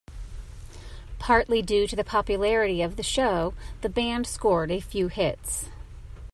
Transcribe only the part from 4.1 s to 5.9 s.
scored a few hits.